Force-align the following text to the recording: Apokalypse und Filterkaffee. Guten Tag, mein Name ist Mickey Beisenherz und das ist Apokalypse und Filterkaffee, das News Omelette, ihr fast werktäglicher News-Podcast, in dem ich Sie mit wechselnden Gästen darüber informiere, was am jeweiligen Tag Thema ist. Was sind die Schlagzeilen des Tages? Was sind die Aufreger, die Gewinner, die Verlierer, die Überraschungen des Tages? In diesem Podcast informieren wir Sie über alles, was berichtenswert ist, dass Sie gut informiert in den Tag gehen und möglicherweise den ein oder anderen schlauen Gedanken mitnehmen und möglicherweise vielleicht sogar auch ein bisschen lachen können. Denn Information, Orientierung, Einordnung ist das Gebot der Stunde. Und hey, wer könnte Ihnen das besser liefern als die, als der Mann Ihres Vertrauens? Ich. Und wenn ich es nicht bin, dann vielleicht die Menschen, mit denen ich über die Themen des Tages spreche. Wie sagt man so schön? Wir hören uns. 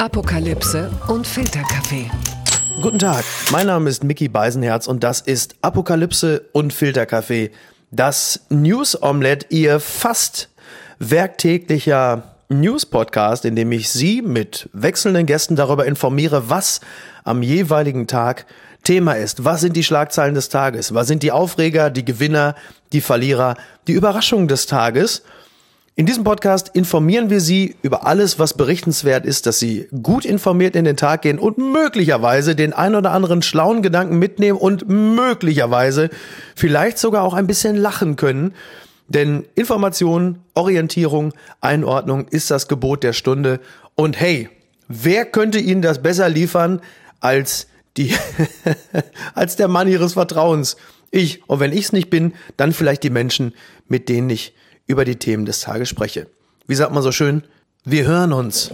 Apokalypse 0.00 0.92
und 1.08 1.26
Filterkaffee. 1.26 2.08
Guten 2.80 3.00
Tag, 3.00 3.24
mein 3.50 3.66
Name 3.66 3.90
ist 3.90 4.04
Mickey 4.04 4.28
Beisenherz 4.28 4.86
und 4.86 5.02
das 5.02 5.20
ist 5.20 5.56
Apokalypse 5.60 6.44
und 6.52 6.72
Filterkaffee, 6.72 7.50
das 7.90 8.42
News 8.48 9.02
Omelette, 9.02 9.46
ihr 9.48 9.80
fast 9.80 10.50
werktäglicher 11.00 12.36
News-Podcast, 12.48 13.44
in 13.44 13.56
dem 13.56 13.72
ich 13.72 13.88
Sie 13.88 14.22
mit 14.22 14.68
wechselnden 14.72 15.26
Gästen 15.26 15.56
darüber 15.56 15.84
informiere, 15.84 16.48
was 16.48 16.80
am 17.24 17.42
jeweiligen 17.42 18.06
Tag 18.06 18.46
Thema 18.84 19.14
ist. 19.14 19.44
Was 19.44 19.62
sind 19.62 19.74
die 19.74 19.82
Schlagzeilen 19.82 20.36
des 20.36 20.48
Tages? 20.48 20.94
Was 20.94 21.08
sind 21.08 21.24
die 21.24 21.32
Aufreger, 21.32 21.90
die 21.90 22.04
Gewinner, 22.04 22.54
die 22.92 23.00
Verlierer, 23.00 23.56
die 23.88 23.94
Überraschungen 23.94 24.46
des 24.46 24.66
Tages? 24.66 25.24
In 25.98 26.06
diesem 26.06 26.22
Podcast 26.22 26.70
informieren 26.74 27.28
wir 27.28 27.40
Sie 27.40 27.74
über 27.82 28.06
alles, 28.06 28.38
was 28.38 28.54
berichtenswert 28.54 29.26
ist, 29.26 29.46
dass 29.46 29.58
Sie 29.58 29.88
gut 30.00 30.24
informiert 30.24 30.76
in 30.76 30.84
den 30.84 30.96
Tag 30.96 31.22
gehen 31.22 31.40
und 31.40 31.58
möglicherweise 31.58 32.54
den 32.54 32.72
ein 32.72 32.94
oder 32.94 33.10
anderen 33.10 33.42
schlauen 33.42 33.82
Gedanken 33.82 34.16
mitnehmen 34.16 34.58
und 34.58 34.88
möglicherweise 34.88 36.08
vielleicht 36.54 36.98
sogar 36.98 37.24
auch 37.24 37.34
ein 37.34 37.48
bisschen 37.48 37.74
lachen 37.74 38.14
können. 38.14 38.54
Denn 39.08 39.44
Information, 39.56 40.38
Orientierung, 40.54 41.34
Einordnung 41.60 42.28
ist 42.28 42.52
das 42.52 42.68
Gebot 42.68 43.02
der 43.02 43.12
Stunde. 43.12 43.58
Und 43.96 44.20
hey, 44.20 44.50
wer 44.86 45.24
könnte 45.24 45.58
Ihnen 45.58 45.82
das 45.82 46.00
besser 46.00 46.28
liefern 46.28 46.80
als 47.18 47.66
die, 47.96 48.14
als 49.34 49.56
der 49.56 49.66
Mann 49.66 49.88
Ihres 49.88 50.12
Vertrauens? 50.12 50.76
Ich. 51.10 51.42
Und 51.48 51.58
wenn 51.58 51.72
ich 51.72 51.86
es 51.86 51.92
nicht 51.92 52.08
bin, 52.08 52.34
dann 52.56 52.72
vielleicht 52.72 53.02
die 53.02 53.10
Menschen, 53.10 53.52
mit 53.88 54.08
denen 54.08 54.30
ich 54.30 54.54
über 54.88 55.04
die 55.04 55.16
Themen 55.16 55.44
des 55.44 55.60
Tages 55.60 55.88
spreche. 55.88 56.26
Wie 56.66 56.74
sagt 56.74 56.92
man 56.92 57.04
so 57.04 57.12
schön? 57.12 57.44
Wir 57.84 58.06
hören 58.06 58.32
uns. 58.32 58.72